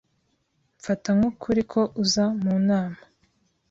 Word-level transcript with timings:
Mfata 0.79 1.09
nk'ukuri 1.17 1.61
ko 1.71 1.81
uza 2.03 2.23
mu 2.41 2.53
nama 2.67 2.99